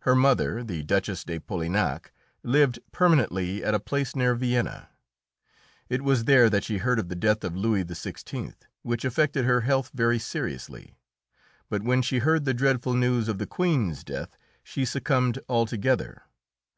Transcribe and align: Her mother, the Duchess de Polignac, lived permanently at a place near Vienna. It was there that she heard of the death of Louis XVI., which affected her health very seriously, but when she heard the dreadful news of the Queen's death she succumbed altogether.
Her 0.00 0.14
mother, 0.14 0.62
the 0.62 0.82
Duchess 0.82 1.24
de 1.24 1.38
Polignac, 1.40 2.12
lived 2.42 2.78
permanently 2.92 3.64
at 3.64 3.72
a 3.72 3.80
place 3.80 4.14
near 4.14 4.34
Vienna. 4.34 4.90
It 5.88 6.02
was 6.02 6.24
there 6.26 6.50
that 6.50 6.62
she 6.62 6.76
heard 6.76 6.98
of 6.98 7.08
the 7.08 7.14
death 7.16 7.42
of 7.42 7.56
Louis 7.56 7.82
XVI., 7.82 8.52
which 8.82 9.02
affected 9.02 9.46
her 9.46 9.62
health 9.62 9.92
very 9.94 10.18
seriously, 10.18 10.98
but 11.70 11.82
when 11.82 12.02
she 12.02 12.18
heard 12.18 12.44
the 12.44 12.52
dreadful 12.52 12.92
news 12.92 13.28
of 13.28 13.38
the 13.38 13.46
Queen's 13.46 14.04
death 14.04 14.36
she 14.62 14.84
succumbed 14.84 15.38
altogether. 15.48 16.24